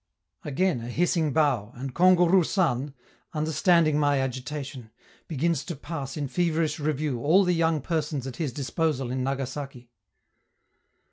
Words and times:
Again 0.43 0.81
a 0.81 0.89
hissing 0.89 1.31
bow, 1.31 1.73
and 1.75 1.93
Kangourou 1.93 2.43
San, 2.43 2.95
understanding 3.33 3.99
my 3.99 4.19
agitation, 4.19 4.89
begins 5.27 5.63
to 5.65 5.75
pass 5.75 6.17
in 6.17 6.27
feverish 6.27 6.79
review 6.79 7.19
all 7.19 7.43
the 7.43 7.53
young 7.53 7.81
persons 7.81 8.25
at 8.25 8.37
his 8.37 8.51
disposal 8.51 9.11
in 9.11 9.23
Nagasaki. 9.23 9.91